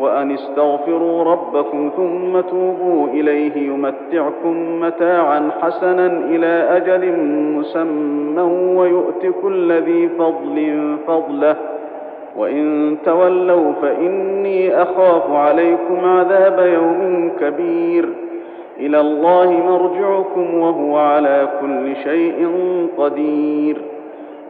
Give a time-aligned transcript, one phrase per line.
[0.00, 7.18] وأن استغفروا ربكم ثم توبوا إليه يمتعكم متاعا حسنا إلى أجل
[7.58, 8.42] مسمى
[8.76, 11.56] ويؤت كل ذي فضل فضله.
[12.36, 18.08] وإن تولوا فإني أخاف عليكم عذاب يوم كبير.
[18.80, 22.48] إلى الله مرجعكم وهو على كل شيء
[22.98, 23.76] قدير.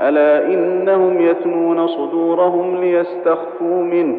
[0.01, 4.19] ألا إنهم يثنون صدورهم ليستخفوا منه.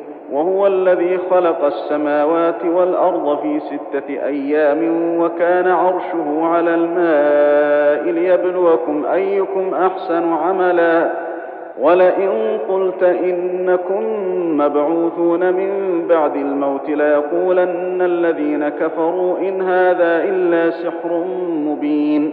[0.31, 4.79] وهو الذي خلق السماوات والأرض في ستة أيام
[5.19, 11.11] وكان عرشه على الماء ليبلوكم أيكم أحسن عملا.
[11.81, 14.03] ولئن قلت إنكم
[14.57, 22.31] مبعوثون من بعد الموت ليقولن الذين كفروا إن هذا إلا سحر مبين.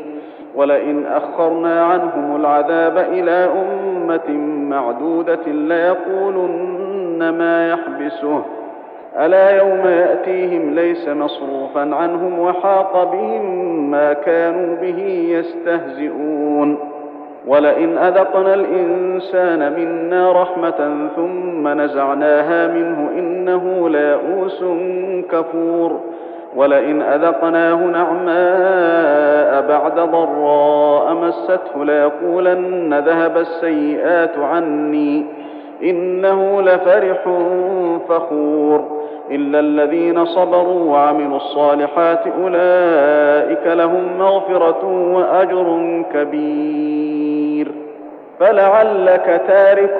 [0.55, 4.31] ولئن أخرنا عنهم العذاب إلى أمة
[4.71, 6.88] معدودة ليقولن
[7.19, 8.43] ما يحبسه.
[9.19, 16.79] ألا يوم يأتيهم ليس مصروفا عنهم وحاق بهم ما كانوا به يستهزئون.
[17.47, 24.65] ولئن أذقنا الإنسان منا رحمة ثم نزعناها منه إنه ليئوس
[25.31, 26.01] كفور.
[26.57, 35.27] ولئن أذقناه نعماء بعد ضراء مسته ليقولن ذهب السيئات عني.
[35.83, 37.19] إنه لفرح
[38.09, 38.99] فخور.
[39.31, 47.73] إلا الذين صبروا وعملوا الصالحات أولئك لهم مغفرة وأجر كبير.
[48.41, 49.99] فلعلك تارك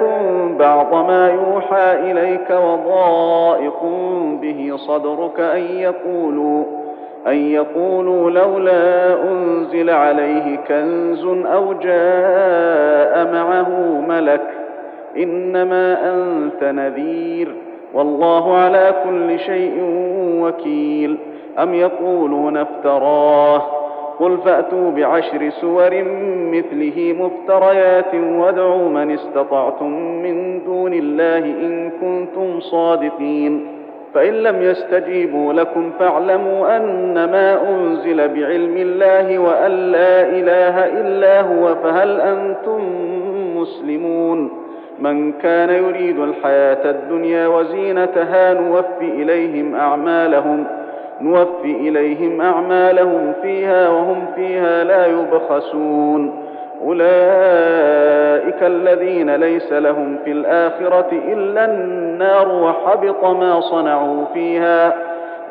[0.59, 3.83] بعض ما يوحى إليك وضائق
[4.41, 6.63] به صدرك أن يقولوا
[7.27, 13.69] أن يقولوا لولا أنزل عليه كنز أو جاء معه
[14.07, 14.41] ملك
[15.17, 17.55] إنما أنت نذير.
[17.93, 19.73] والله على كل شيء
[20.41, 21.17] وكيل.
[21.59, 23.61] أم يقولون افتراه.
[24.19, 26.03] قل فأتوا بعشر سور
[26.51, 29.91] مثله مفتريات وادعوا من استطعتم
[30.23, 33.67] من دون الله إن كنتم صادقين.
[34.13, 42.21] فإن لم يستجيبوا لكم فاعلموا أنما أنزل بعلم الله وأن لا إله إلا هو فهل
[42.21, 42.79] أنتم
[43.55, 44.68] مسلمون؟
[45.01, 50.67] من كان يريد الحياة الدنيا وزينتها نوفي إليهم أعمالهم
[51.21, 56.43] نوفي إليهم أعمالهم فيها وهم فيها لا يبخسون.
[56.85, 64.93] أولئك الذين ليس لهم في الآخرة إلا النار وحبط ما صنعوا فيها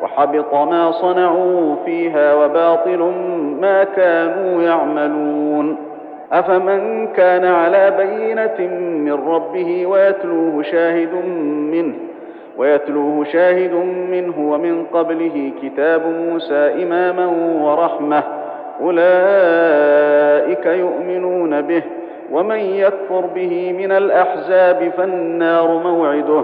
[0.03, 3.13] وحبط ما صنعوا فيها وباطل
[3.61, 5.77] ما كانوا يعملون.
[6.31, 11.13] أفمن كان على بينة من ربه ويتلوه شاهد
[11.73, 11.93] منه
[12.57, 13.73] ويتلوه شاهد
[14.11, 17.25] منه ومن قبله كتاب موسى إماما
[17.61, 18.23] ورحمة
[18.81, 21.83] أولئك يؤمنون به
[22.31, 26.43] ومن يكفر به من الأحزاب فالنار موعده.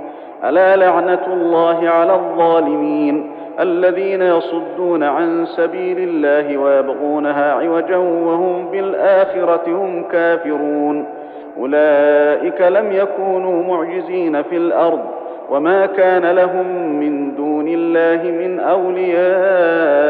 [0.43, 10.03] ألا لعنة الله على الظالمين الذين يصدون عن سبيل الله ويبغونها عوجا وهم بالآخرة هم
[10.03, 11.05] كافرون.
[11.57, 14.99] أولئك لم يكونوا معجزين في الأرض
[15.49, 20.01] وما كان لهم من دون الله من أولياء.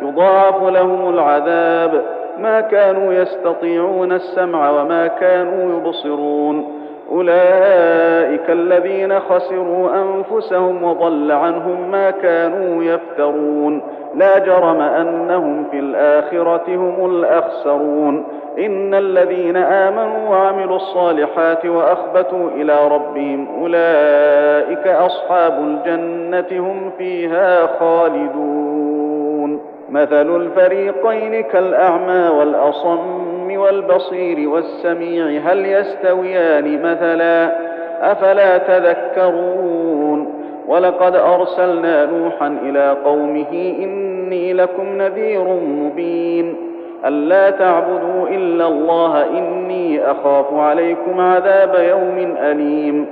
[0.00, 2.02] يضاعف لهم العذاب.
[2.38, 6.73] ما كانوا يستطيعون السمع وما كانوا يبصرون.
[7.12, 13.82] أولئك الذين خسروا أنفسهم وضل عنهم ما كانوا يفترون.
[14.14, 18.24] لا جرم أنهم في الآخرة هم الأخسرون.
[18.58, 29.60] إن الذين آمنوا وعملوا الصالحات وأخبتوا إلى ربهم أولئك أصحاب الجنة هم فيها خالدون.
[29.90, 32.28] مثل الفريقين كالأعمى
[33.44, 37.52] والاصم والبصير والسميع هل يستويان مثلا؟
[38.12, 40.34] أفلا تذكرون؟
[40.68, 46.56] ولقد أرسلنا نوحا إلى قومه إني لكم نذير مبين.
[47.06, 53.06] ألا تعبدوا إلا الله إني أخاف عليكم عذاب يوم أليم.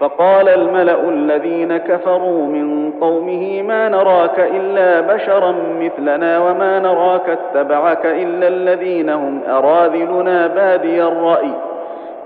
[0.00, 8.48] فقال الملأ الذين كفروا من قومه ما نراك إلا بشرا مثلنا وما نراك اتبعك إلا
[8.48, 11.50] الذين هم أراذلنا بادي الرأي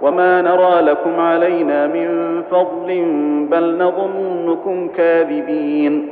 [0.02, 3.04] وما نرى لكم علينا من فضل
[3.50, 6.08] بل نظنكم كاذبين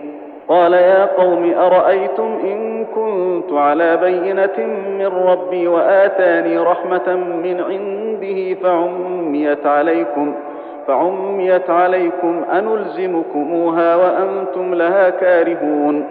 [0.49, 4.67] قال يا قوم أرأيتم إن كنت على بينة
[4.99, 10.35] من ربي وآتاني رحمة من عنده فعميت عليكم
[10.89, 16.05] فعميت عليكم أنلزمكموها وأنتم لها كارهون.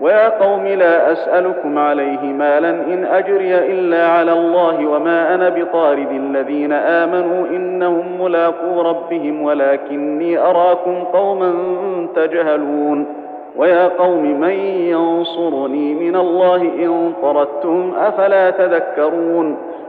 [0.00, 6.72] ويا قوم لا أسألكم عليه مالا إن أجري إلا على الله وما أنا بطارد الذين
[6.72, 11.54] آمنوا إنهم ملاقو ربهم ولكني أراكم قوما
[12.16, 13.06] تجهلون.
[13.56, 14.54] ويا قوم من
[14.94, 19.56] ينصرني من الله إن طردتم أفلا تذكرون؟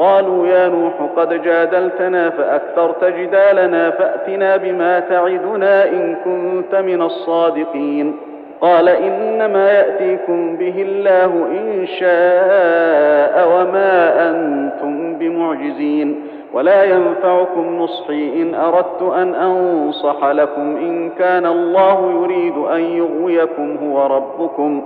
[0.00, 8.16] قالوا يا نوح قد جادلتنا فأكثرت جدالنا فأتنا بما تعدنا إن كنت من الصادقين.
[8.60, 16.22] قال إنما يأتيكم به الله إن شاء وما أنتم بمعجزين.
[16.52, 20.76] ولا ينفعكم نصحي إن أردت أن أنصح لكم.
[20.76, 24.82] إن كان الله يريد أن يغويكم هو ربكم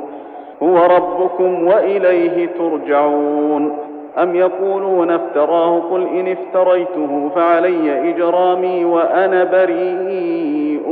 [0.62, 3.78] هو ربكم وإليه ترجعون.
[4.22, 10.88] أم يقولون افتراه قل إن افتريته فعلي إجرامي وأنا بريء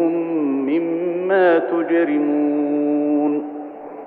[0.67, 3.45] مما تجرمون.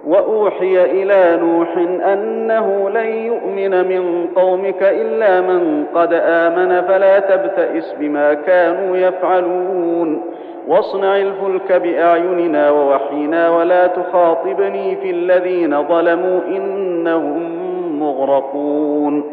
[0.07, 1.77] وأوحي إلى نوح
[2.13, 10.21] أنه لن يؤمن من قومك إلا من قد آمن فلا تبتئس بما كانوا يفعلون.
[10.67, 17.64] واصنع الفلك بأعيننا ووحينا ولا تخاطبني في الذين ظلموا إنهم
[17.99, 19.23] مغرقون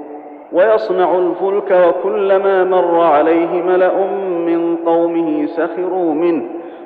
[0.52, 4.06] ويصنع الفلك وكلما مر عليه ملأ
[4.46, 6.42] من قومه سخروا منه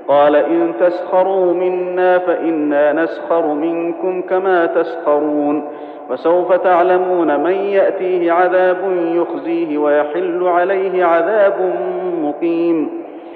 [0.08, 5.64] قال إن تسخروا منا فإنا نسخر منكم كما تسخرون
[6.08, 8.76] فسوف تعلمون من يأتيه عذاب
[9.14, 11.74] يخزيه ويحل عليه عذاب
[12.22, 12.90] مقيم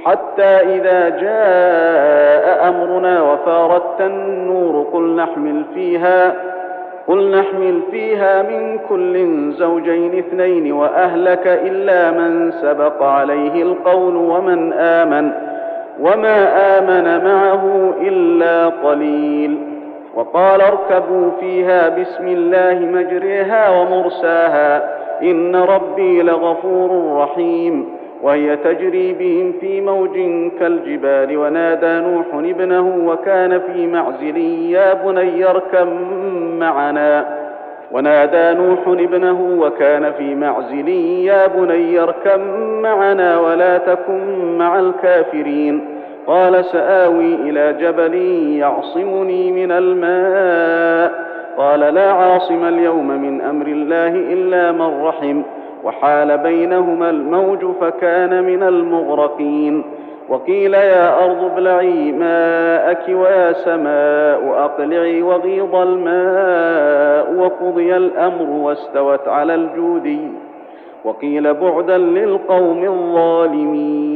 [0.05, 6.50] حتى إذا جاء أمرنا وفارت النور قل نحمل فيها
[7.11, 15.31] قل نحمل فيها من كل زوجين اثنين وأهلك إلا من سبق عليه القول ومن آمن
[16.01, 16.39] وما
[16.79, 19.59] آمن معه إلا قليل.
[20.15, 24.89] وقال اركبوا فيها بسم الله مجريها ومرساها
[25.23, 28.00] إن ربي لغفور رحيم.
[28.23, 30.15] وهي تجري بهم في موج
[30.61, 34.37] كالجبال ونادى نوح ابنه وكان في معزل
[34.71, 35.89] يا بني اركب
[36.59, 37.41] معنا.
[37.93, 40.89] ونادى نوح ابنه وكان في معزل
[41.25, 42.41] يا بني اركب
[42.83, 45.85] معنا ولا تكن مع الكافرين.
[46.27, 48.15] قال سآوي إلى جبل
[48.59, 51.31] يعصمني من الماء.
[51.57, 55.43] قال لا عاصم اليوم من أمر الله إلا من رحم.
[55.85, 59.85] وحال بينهما الموج فكان من المغرقين.
[60.29, 70.21] وقيل يا أرض ابلعي ماءك ويا سماء أقلعي وغيض الماء وقضي الأمر واستوت على الجودي
[71.05, 74.11] وقيل بعدا للقوم الظالمين.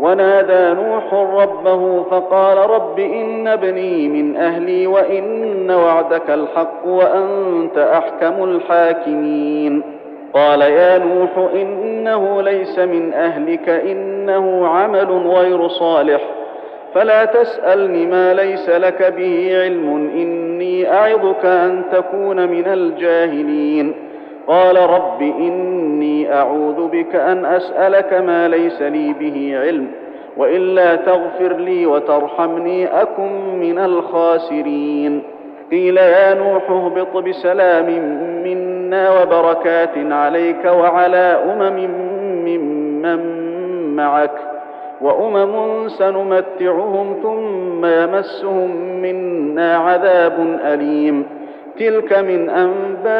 [0.00, 9.99] ونادى نوح ربه فقال رب إن ابني من أهلي وإن وعدك الحق وأنت أحكم الحاكمين.
[10.34, 16.20] قال يا نوح إنه ليس من أهلك إنه عمل غير صالح.
[16.94, 23.94] فلا تسألني ما ليس لك به علم إني أعظك أن تكون من الجاهلين.
[24.46, 29.86] قال رب إني أعوذ بك أن أسألك ما ليس لي به علم
[30.36, 35.22] وإلا تغفر لي وترحمني أكن من الخاسرين.
[35.70, 37.86] قيل يا نوح اهبط بسلام
[38.44, 41.90] منا وبركات عليك وعلى أمم
[42.44, 43.20] ممن
[43.96, 44.30] معك
[45.00, 48.70] وأمم سنمتعهم ثم يمسهم
[49.02, 51.26] منا عذاب أليم.
[51.78, 53.10] تلك من أنباء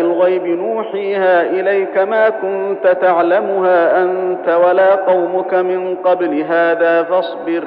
[0.00, 7.62] الغيب نوحيها إليك ما كنت تعلمها أنت ولا قومك من قبل هذا فاصبر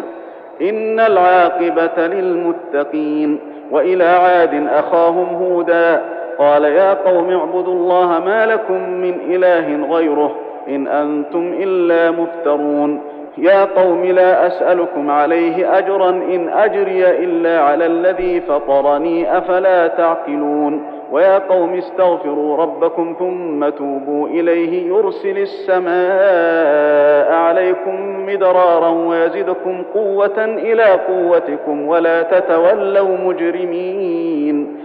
[0.61, 3.39] إن العاقبة للمتقين.
[3.71, 6.01] وإلى عاد أخاهم هودا
[6.39, 10.35] قال يا قوم اعبدوا الله ما لكم من إله غيره
[10.67, 13.01] إن أنتم إلا مفترون.
[13.37, 20.85] يا قوم لا أسألكم عليه أجرا إن أجري إلا على الذي فطرني أفلا تعقلون.
[21.11, 31.87] ويا قوم استغفروا ربكم ثم توبوا إليه يرسل السماء عليكم مدرارا ويزدكم قوة إلى قوتكم
[31.87, 34.84] ولا تتولوا مجرمين.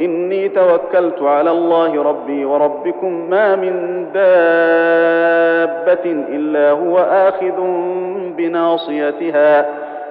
[0.00, 7.60] إني توكلت على الله ربي وربكم ما من دابة إلا هو آخذ
[8.36, 9.68] بناصيتها.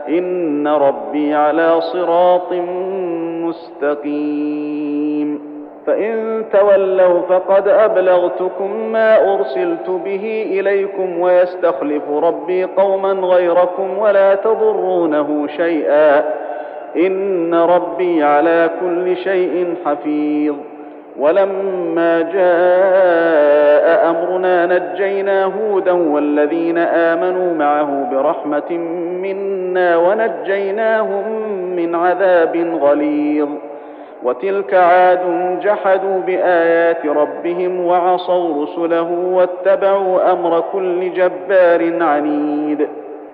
[0.09, 2.53] إن ربي على صراط
[3.43, 5.57] مستقيم.
[5.87, 16.23] فإن تولوا فقد أبلغتكم ما أرسلت به إليكم ويستخلف ربي قوما غيركم ولا تضرونه شيئا.
[16.95, 20.55] إن ربي على كل شيء حفيظ.
[21.19, 28.71] ولما جاء أمرنا نجينا هودا والذين آمنوا معه برحمة
[29.21, 31.23] منا ونجيناهم
[31.75, 33.49] من عذاب غليظ.
[34.23, 35.19] وتلك عاد
[35.63, 42.87] جحدوا بآيات ربهم وعصوا رسله واتبعوا أمر كل جبار عنيد.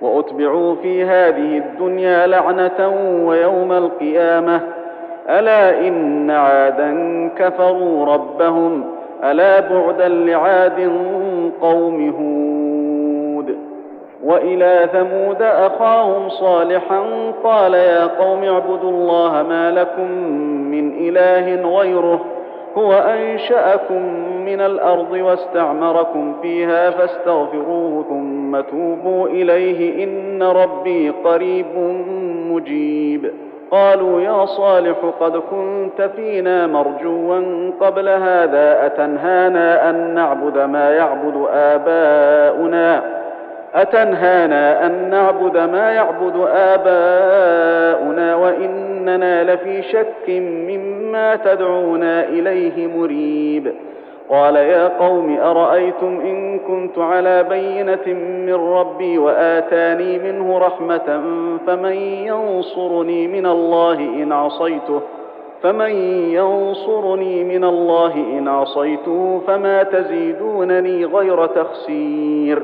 [0.04, 2.94] وأتبعوا في هذه الدنيا لعنة
[3.26, 4.62] ويوم القيامة.
[5.30, 6.94] ألا إن عادا
[7.38, 8.84] كفروا ربهم
[9.24, 10.92] ألا بعدا لعاد
[11.62, 13.58] قوم هود.
[14.24, 17.04] وإلى ثمود أخاهم صالحا
[17.44, 20.12] قال يا قوم اعبدوا الله ما لكم
[20.72, 22.26] من إله غيره.
[22.78, 24.02] هو أنشأكم
[24.46, 31.66] من الأرض واستعمركم فيها فاستغفروه ثم توبوا إليه إن ربي قريب
[32.50, 33.32] مجيب.
[33.72, 37.42] قالوا يا صالح قد كنت فينا مرجوا
[37.82, 43.23] قبل هذا أتنهانا أن نعبد ما يعبد آباؤنا
[43.76, 50.30] أتنهانا أن نعبد ما يعبد آباؤنا وإننا لفي شك
[50.70, 53.74] مما تدعونا إليه مريب.
[54.30, 58.14] قال يا قوم أرأيتم إن كنت على بينة
[58.48, 61.22] من ربي وآتاني منه رحمة
[61.68, 61.94] فمن
[62.28, 65.02] ينصرني من الله إن عصيته
[65.64, 65.92] فمن
[66.32, 72.64] ينصرني من الله إن عصيته فما تزيدونني غير تخسير.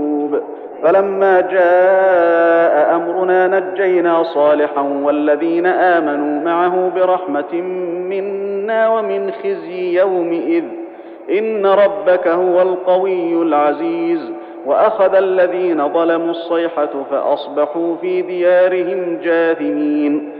[0.83, 7.61] فلما جاء أمرنا نجينا صالحا والذين آمنوا معه برحمة
[8.09, 10.63] منا ومن خزي يومئذ.
[11.31, 14.31] إن ربك هو القوي العزيز.
[14.65, 20.31] وأخذ الذين ظلموا الصيحة فأصبحوا في ديارهم جاثمين.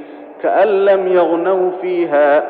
[0.44, 2.44] كأن لم يغنوا فيها.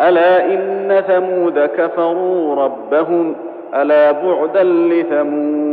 [0.00, 3.36] ألا إن ثمود كفروا ربهم.
[3.74, 5.63] ألا بعدا لثمود.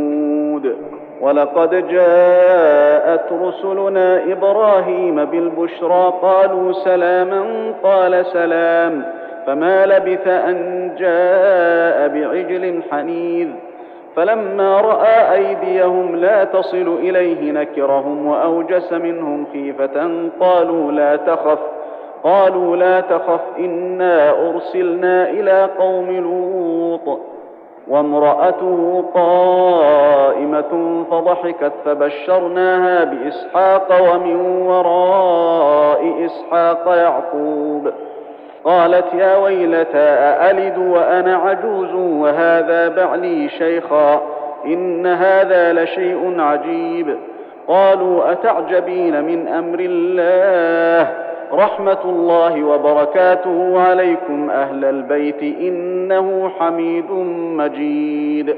[1.22, 9.04] ولقد جاءت رسلنا إبراهيم بالبشرى قالوا سلاما قال سلام.
[9.46, 13.48] فما لبث أن جاء بعجل حنيذ.
[14.16, 21.58] فلما رأى أيديهم لا تصل إليه نكرهم وأوجس منهم خيفة قالوا لا تخف
[22.24, 27.18] قالوا لا تخف إنا أرسلنا إلى قوم لوط.
[27.88, 30.51] وامرأته قائمة
[31.10, 37.90] فضحكت فبشرناها باسحاق ومن وراء اسحاق يعقوب
[38.64, 44.22] قالت يا ويلتى أألد وأنا عجوز وهذا بعلي شيخا
[44.64, 47.16] إن هذا لشيء عجيب
[47.68, 51.12] قالوا أتعجبين من أمر الله
[51.52, 57.10] رحمة الله وبركاته عليكم أهل البيت إنه حميد
[57.56, 58.56] مجيد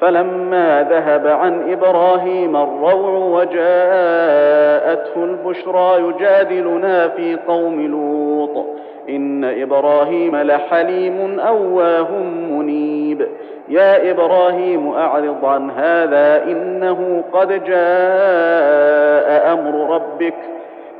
[0.00, 8.66] فلما ذهب عن إبراهيم الروع وجاءته البشرى يجادلنا في قوم لوط.
[9.08, 12.12] إن إبراهيم لحليم أواه
[12.50, 13.26] منيب.
[13.68, 20.34] يا إبراهيم أعرض عن هذا إنه قد جاء أمر ربك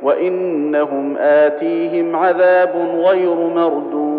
[0.01, 4.10] وإنهم آتيهم عذاب غير مردود.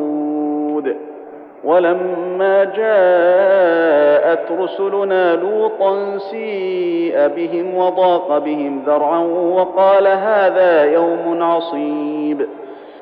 [1.65, 9.19] ولما جاءت رسلنا لوطا سيء بهم وضاق بهم ذرعا
[9.55, 12.47] وقال هذا يوم عصيب.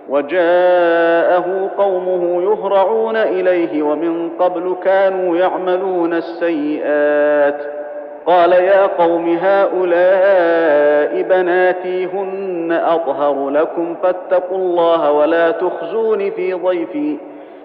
[0.09, 7.61] وجاءه قومه يهرعون إليه ومن قبل كانوا يعملون السيئات.
[8.27, 17.17] قال يا قوم هؤلاء بناتي هن أطهر لكم فاتقوا الله ولا تخزون في ضيفي.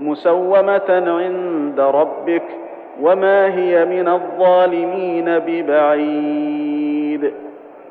[0.00, 2.42] مسومة عند ربك
[3.02, 7.32] وما هي من الظالمين ببعيد.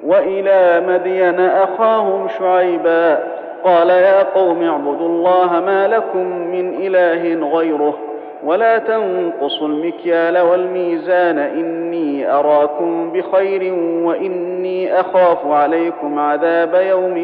[0.05, 3.23] وإلى مدين أخاهم شعيبا
[3.63, 7.97] قال يا قوم اعبدوا الله ما لكم من إله غيره
[8.43, 17.17] ولا تنقصوا المكيال والميزان إني أراكم بخير وإني أخاف عليكم عذاب يوم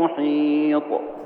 [0.00, 0.82] محيط.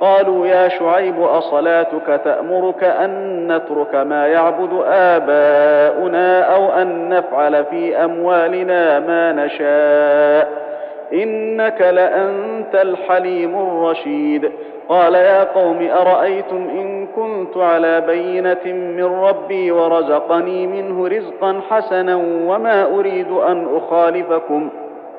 [0.00, 9.00] قالوا يا شعيب أصلاتك تأمرك أن نترك ما يعبد آباؤنا أو أن نفعل في أموالنا
[9.00, 10.64] ما نشاء.
[11.12, 14.52] إنك لأنت الحليم الرشيد.
[14.88, 22.84] قال يا قوم أرأيتم إن كنت على بينة من ربي ورزقني منه رزقا حسنا وما
[22.84, 24.68] أريد أن أخالفكم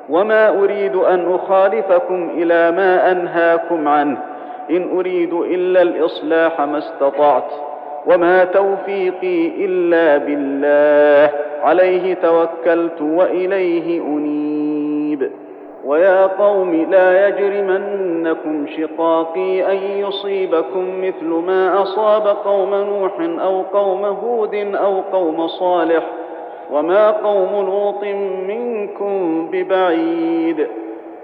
[0.09, 4.17] وما أريد أن أخالفكم إلى ما أنهاكم عنه.
[4.69, 7.51] إن أريد إلا الإصلاح ما استطعت
[8.07, 11.31] وما توفيقي إلا بالله
[11.63, 15.31] عليه توكلت وإليه أنيب.
[15.85, 24.55] ويا قوم لا يجرمنكم شقاقي أن يصيبكم مثل ما أصاب قوم نوح أو قوم هود
[24.55, 26.03] أو قوم صالح
[26.71, 28.03] وما قوم لوط
[28.47, 30.67] منكم ببعيد.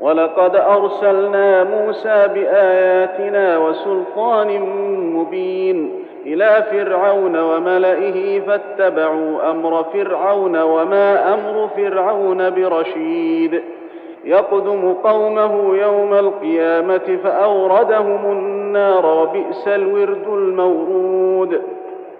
[0.00, 4.60] ولقد أرسلنا موسى بآياتنا وسلطان
[5.14, 5.92] مبين
[6.26, 13.62] إلى فرعون وملئه فاتبعوا أمر فرعون وما أمر فرعون برشيد.
[14.24, 21.62] يقدم قومه يوم القيامة فأوردهم النار وبئس الورد المورود.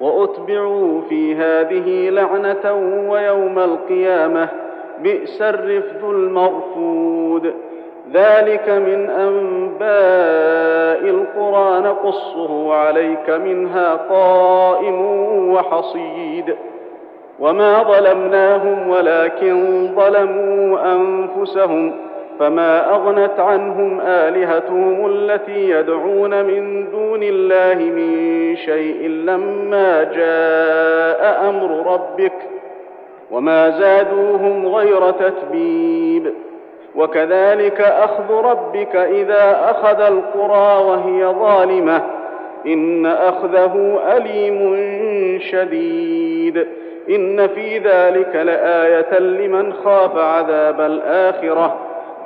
[0.00, 2.74] وأتبعوا في هذه لعنة
[3.08, 4.48] ويوم القيامة
[5.02, 7.54] بئس الرفد المرفود.
[8.12, 15.00] ذلك من أنباء القرى نقصه عليك منها قائم
[15.50, 16.54] وحصيد.
[17.40, 21.92] وما ظلمناهم ولكن ظلموا أنفسهم
[22.38, 32.32] فما أغنت عنهم آلهتهم التي يدعون من دون الله من شيء لما جاء أمر ربك.
[33.30, 36.32] وما زادوهم غير تتبيب.
[36.96, 42.02] وكذلك أخذ ربك إذا أخذ القرى وهي ظالمة.
[42.66, 44.78] إن أخذه أليم
[45.40, 46.66] شديد.
[47.10, 51.76] إن في ذلك لآية لمن خاف عذاب الآخرة.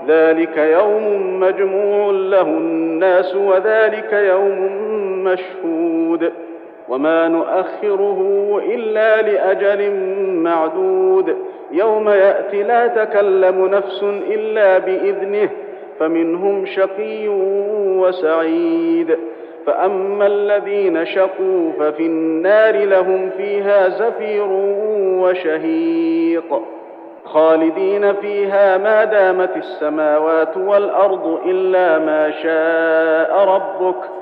[0.09, 4.71] ذلك يوم مجموع له الناس وذلك يوم
[5.25, 6.33] مشهود.
[6.89, 9.91] وما نؤخره إلا لأجل
[10.43, 11.37] معدود.
[11.73, 15.49] يوم يأتي لا تكلم نفس إلا بإذنه
[15.99, 17.29] فمنهم شقي
[17.99, 19.19] وسعيد.
[19.67, 24.47] فأما الذين شقوا ففي النار لهم فيها زفير
[25.23, 26.63] وشهيق.
[27.25, 34.22] خالدين فيها ما دامت السماوات والأرض إلا ما شاء ربك.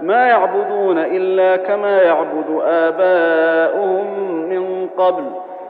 [0.00, 4.06] ما يعبدون إلا كما يعبد آباؤهم
[4.48, 5.24] من قبل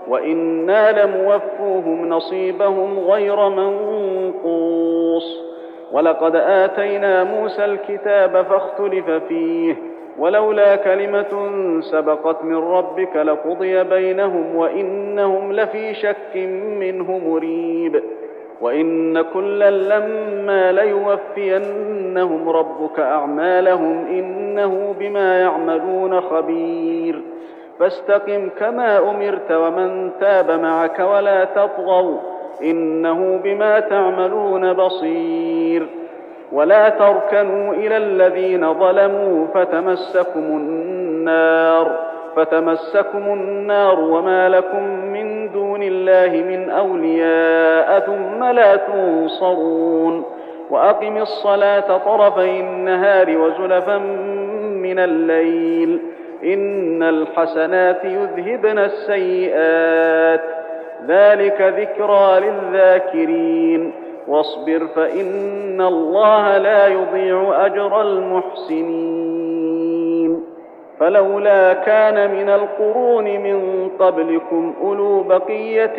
[0.08, 5.46] وإنا لموفوهم نصيبهم غير منقوص.
[5.92, 9.76] ولقد آتينا موسى الكتاب فاختلف فيه
[10.18, 16.36] ولولا كلمة سبقت من ربك لقضي بينهم وإنهم لفي شك
[16.80, 18.02] منه مريب.
[18.60, 27.20] وإن كلا لما ليوفينهم ربك أعمالهم إنه بما يعملون خبير.
[27.78, 32.18] فاستقم كما أمرت ومن تاب معك ولا تطغوا
[32.62, 35.86] إنه بما تعملون بصير.
[36.52, 42.15] ولا تركنوا إلى الذين ظلموا فتمسكم النار.
[42.36, 50.24] فتمسكم النار وما لكم من دون الله من أولياء ثم لا تنصرون
[50.70, 53.98] وأقم الصلاة طرفي النهار وزلفا
[54.82, 56.00] من الليل
[56.44, 60.40] إن الحسنات يذهبن السيئات
[61.08, 63.92] ذلك ذكرى للذاكرين
[64.28, 69.85] واصبر فإن الله لا يضيع أجر المحسنين
[71.00, 75.98] فلولا كان من القرون من قبلكم أولو بقية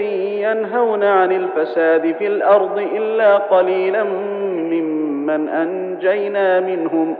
[0.49, 7.15] ينهون عن الفساد في الأرض إلا قليلا ممن أنجينا منهم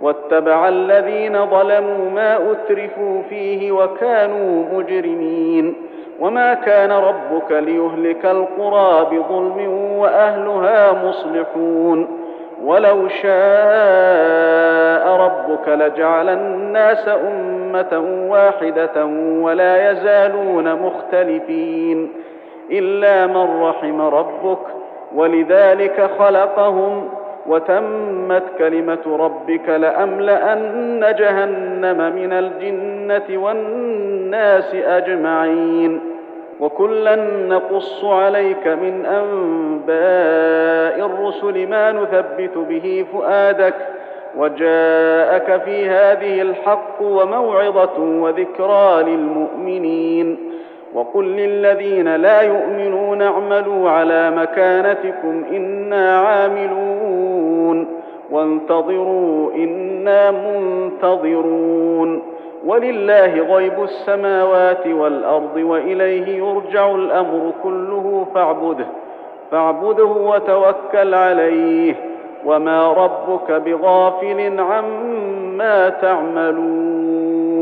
[0.00, 5.74] واتبع الذين ظلموا ما أترفوا فيه وكانوا مجرمين
[6.20, 12.23] وما كان ربك ليهلك القرى بظلم وأهلها مصلحون
[12.62, 19.04] ولو شاء ربك لجعل الناس أمة واحدة
[19.40, 22.12] ولا يزالون مختلفين
[22.70, 24.58] إلا من رحم ربك
[25.14, 27.08] ولذلك خلقهم
[27.46, 36.00] وتمت كلمة ربك لأملأن جهنم من الجنة والناس أجمعين
[36.60, 37.16] وكلا
[37.48, 43.74] نقص عليك من أنباء الرسل ما نثبت به فؤادك
[44.38, 50.38] وجاءك في هذه الحق وموعظة وذكرى للمؤمنين.
[50.94, 57.86] وقل للذين لا يؤمنون اعملوا على مكانتكم إنا عاملون.
[58.30, 62.22] وانتظروا إنا منتظرون.
[62.66, 68.86] ولله غيب السماوات والأرض وإليه يرجع الأمر كله فاعبده
[69.50, 71.94] فاعبده وتوكل عليه
[72.44, 77.53] وما ربك بغافل عما تعملون.